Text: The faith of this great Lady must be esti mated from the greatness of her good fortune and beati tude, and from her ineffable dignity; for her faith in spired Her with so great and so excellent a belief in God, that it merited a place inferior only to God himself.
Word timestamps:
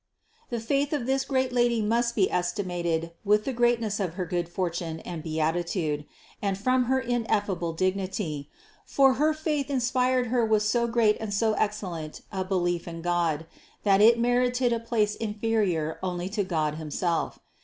The 0.49 0.59
faith 0.59 0.93
of 0.93 1.05
this 1.05 1.23
great 1.23 1.53
Lady 1.53 1.79
must 1.79 2.15
be 2.15 2.27
esti 2.31 2.63
mated 2.63 3.11
from 3.23 3.37
the 3.43 3.53
greatness 3.53 3.99
of 3.99 4.15
her 4.15 4.25
good 4.25 4.49
fortune 4.49 4.99
and 5.01 5.23
beati 5.23 5.63
tude, 5.63 6.05
and 6.41 6.57
from 6.57 6.85
her 6.85 6.99
ineffable 6.99 7.71
dignity; 7.73 8.49
for 8.83 9.13
her 9.21 9.31
faith 9.31 9.69
in 9.69 9.79
spired 9.79 10.25
Her 10.29 10.43
with 10.43 10.63
so 10.63 10.87
great 10.87 11.17
and 11.19 11.31
so 11.31 11.53
excellent 11.53 12.21
a 12.31 12.43
belief 12.43 12.87
in 12.87 13.03
God, 13.03 13.45
that 13.83 14.01
it 14.01 14.17
merited 14.17 14.73
a 14.73 14.79
place 14.79 15.13
inferior 15.13 15.99
only 16.01 16.29
to 16.29 16.43
God 16.43 16.77
himself. 16.81 17.37